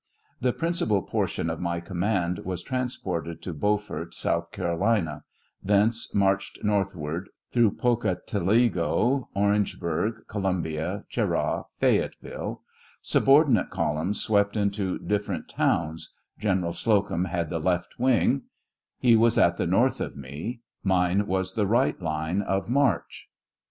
The 0.39 0.51
principal 0.51 1.03
portion 1.03 1.47
of 1.51 1.59
my 1.59 1.79
command 1.79 2.39
was 2.39 2.63
trans 2.63 2.97
ported 2.97 3.39
to 3.43 3.53
Beaufort, 3.53 4.15
South 4.15 4.51
Carolina; 4.51 5.25
thence 5.63 6.11
[marched] 6.15 6.57
northward 6.63 7.29
through 7.51 7.75
Pocotaligo, 7.75 9.27
Orangeburg, 9.35 10.23
Columbia, 10.27 11.03
Cheraw, 11.11 11.65
Payetteville; 11.79 12.61
subordinate 13.03 13.69
columns 13.69 14.19
swept 14.19 14.57
into 14.57 14.97
different 14.97 15.47
towns; 15.47 16.11
General 16.39 16.73
Slocum 16.73 17.25
had 17.25 17.51
the 17.51 17.59
left 17.59 17.99
wing; 17.99 18.45
he 18.97 19.15
was 19.15 19.37
at 19.37 19.57
the 19.57 19.67
north 19.67 20.01
of 20.01 20.17
me; 20.17 20.61
mine 20.83 21.27
was 21.27 21.53
the 21.53 21.67
right 21.67 22.01
line 22.01 22.41
of 22.41 22.67
march. 22.67 23.29